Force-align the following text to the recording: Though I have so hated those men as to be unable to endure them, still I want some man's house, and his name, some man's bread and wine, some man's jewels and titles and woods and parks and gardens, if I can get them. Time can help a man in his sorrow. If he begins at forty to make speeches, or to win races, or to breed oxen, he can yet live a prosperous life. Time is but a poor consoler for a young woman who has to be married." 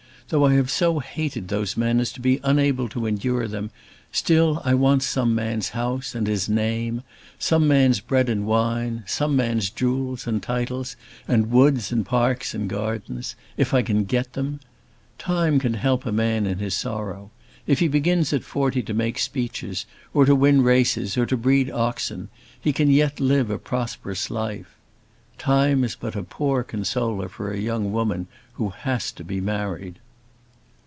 Though 0.29 0.45
I 0.45 0.53
have 0.53 0.71
so 0.71 0.99
hated 0.99 1.49
those 1.49 1.75
men 1.75 1.99
as 1.99 2.09
to 2.13 2.21
be 2.21 2.39
unable 2.41 2.87
to 2.87 3.05
endure 3.05 3.49
them, 3.49 3.69
still 4.13 4.61
I 4.63 4.73
want 4.75 5.03
some 5.03 5.35
man's 5.35 5.69
house, 5.71 6.15
and 6.15 6.25
his 6.25 6.47
name, 6.47 7.03
some 7.37 7.67
man's 7.67 7.99
bread 7.99 8.29
and 8.29 8.45
wine, 8.45 9.03
some 9.05 9.35
man's 9.35 9.69
jewels 9.69 10.25
and 10.25 10.41
titles 10.41 10.95
and 11.27 11.51
woods 11.51 11.91
and 11.91 12.05
parks 12.05 12.53
and 12.53 12.69
gardens, 12.69 13.35
if 13.57 13.73
I 13.73 13.81
can 13.81 14.05
get 14.05 14.31
them. 14.31 14.61
Time 15.17 15.59
can 15.59 15.73
help 15.73 16.05
a 16.05 16.13
man 16.13 16.45
in 16.45 16.59
his 16.59 16.77
sorrow. 16.77 17.29
If 17.67 17.79
he 17.79 17.89
begins 17.89 18.31
at 18.31 18.45
forty 18.45 18.81
to 18.83 18.93
make 18.93 19.19
speeches, 19.19 19.85
or 20.13 20.23
to 20.23 20.33
win 20.33 20.61
races, 20.63 21.17
or 21.17 21.25
to 21.25 21.35
breed 21.35 21.69
oxen, 21.69 22.29
he 22.57 22.71
can 22.71 22.89
yet 22.89 23.19
live 23.19 23.49
a 23.49 23.57
prosperous 23.57 24.29
life. 24.29 24.75
Time 25.37 25.83
is 25.83 25.95
but 25.97 26.15
a 26.15 26.23
poor 26.23 26.63
consoler 26.63 27.27
for 27.27 27.51
a 27.51 27.59
young 27.59 27.91
woman 27.91 28.27
who 28.53 28.69
has 28.69 29.11
to 29.11 29.25
be 29.25 29.41
married." 29.41 29.99